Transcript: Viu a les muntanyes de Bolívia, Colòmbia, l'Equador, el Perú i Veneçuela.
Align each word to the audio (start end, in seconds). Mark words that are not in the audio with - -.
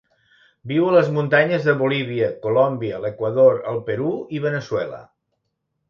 Viu 0.71 0.87
a 0.87 0.93
les 0.95 1.11
muntanyes 1.17 1.67
de 1.67 1.75
Bolívia, 1.83 2.31
Colòmbia, 2.47 3.05
l'Equador, 3.07 3.63
el 3.75 3.81
Perú 3.91 4.15
i 4.39 4.47
Veneçuela. 4.51 5.09